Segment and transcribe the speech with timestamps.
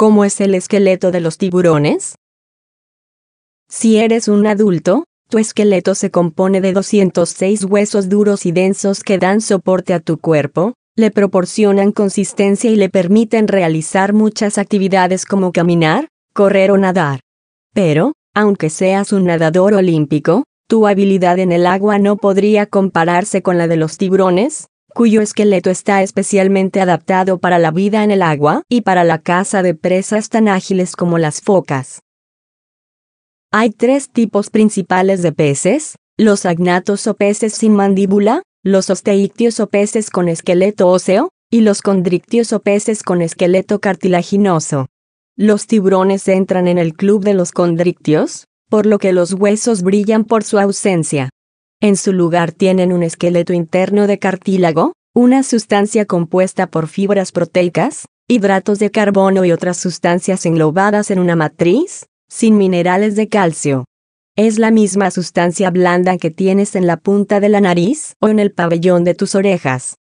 [0.00, 2.14] ¿Cómo es el esqueleto de los tiburones?
[3.68, 9.18] Si eres un adulto, tu esqueleto se compone de 206 huesos duros y densos que
[9.18, 15.52] dan soporte a tu cuerpo, le proporcionan consistencia y le permiten realizar muchas actividades como
[15.52, 17.20] caminar, correr o nadar.
[17.74, 23.58] Pero, aunque seas un nadador olímpico, tu habilidad en el agua no podría compararse con
[23.58, 28.62] la de los tiburones, cuyo esqueleto está especialmente adaptado para la vida en el agua
[28.68, 32.00] y para la caza de presas tan ágiles como las focas.
[33.52, 39.68] Hay tres tipos principales de peces, los agnatos o peces sin mandíbula, los osteictios o
[39.68, 44.86] peces con esqueleto óseo, y los condrictios o peces con esqueleto cartilaginoso.
[45.36, 50.24] Los tiburones entran en el club de los condrictios, por lo que los huesos brillan
[50.24, 51.30] por su ausencia.
[51.82, 58.04] En su lugar tienen un esqueleto interno de cartílago, una sustancia compuesta por fibras proteicas,
[58.28, 63.86] hidratos de carbono y otras sustancias englobadas en una matriz, sin minerales de calcio.
[64.36, 68.40] Es la misma sustancia blanda que tienes en la punta de la nariz o en
[68.40, 69.96] el pabellón de tus orejas.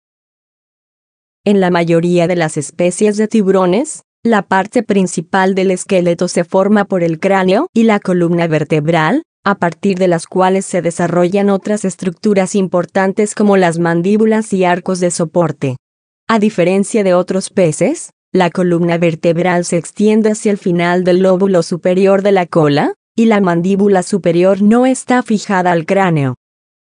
[1.45, 6.87] En la mayoría de las especies de tiburones, la parte principal del esqueleto se forma
[6.87, 11.87] por el cráneo y la columna vertebral, a partir de las cuales se desarrollan otras
[11.87, 15.79] estructuras importantes como las mandíbulas y arcos de soporte.
[16.29, 21.63] A diferencia de otros peces, la columna vertebral se extiende hacia el final del lóbulo
[21.63, 26.35] superior de la cola, y la mandíbula superior no está fijada al cráneo.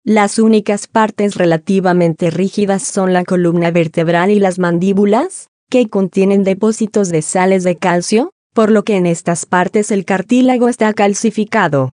[0.03, 7.07] Las únicas partes relativamente rígidas son la columna vertebral y las mandíbulas, que contienen depósitos
[7.07, 11.91] de sales de calcio, por lo que en estas partes el cartílago está calcificado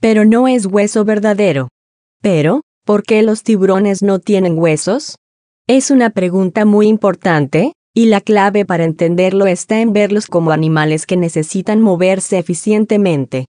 [0.00, 1.68] pero no es hueso verdadero.
[2.20, 5.16] Pero, ¿por qué los tiburones no tienen huesos?
[5.66, 11.06] Es una pregunta muy importante, y la clave para entenderlo está en verlos como animales
[11.06, 13.46] que necesitan moverse eficientemente.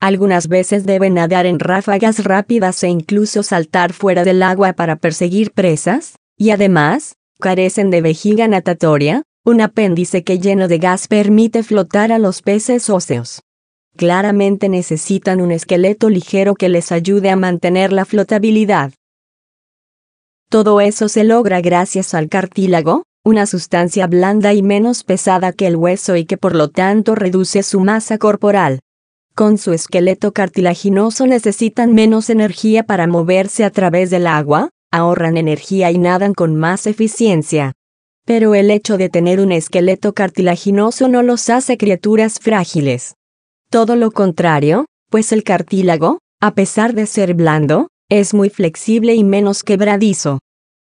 [0.00, 5.52] Algunas veces deben nadar en ráfagas rápidas e incluso saltar fuera del agua para perseguir
[5.52, 12.12] presas, y además, carecen de vejiga natatoria, un apéndice que lleno de gas permite flotar
[12.12, 13.40] a los peces óseos
[13.98, 18.92] claramente necesitan un esqueleto ligero que les ayude a mantener la flotabilidad.
[20.48, 25.76] Todo eso se logra gracias al cartílago, una sustancia blanda y menos pesada que el
[25.76, 28.78] hueso y que por lo tanto reduce su masa corporal.
[29.34, 35.90] Con su esqueleto cartilaginoso necesitan menos energía para moverse a través del agua, ahorran energía
[35.90, 37.72] y nadan con más eficiencia.
[38.24, 43.14] Pero el hecho de tener un esqueleto cartilaginoso no los hace criaturas frágiles.
[43.70, 49.24] Todo lo contrario, pues el cartílago, a pesar de ser blando, es muy flexible y
[49.24, 50.38] menos quebradizo.